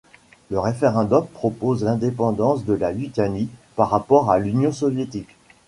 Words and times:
Le 0.49 0.57
référendum 0.59 1.27
propose 1.27 1.83
l'indépendance 1.83 2.65
de 2.65 2.73
la 2.73 2.91
Lituanie 2.91 3.49
par 3.75 3.91
rapport 3.91 4.31
à 4.31 4.39
l'Union 4.39 4.71
soviétique. 4.71 5.29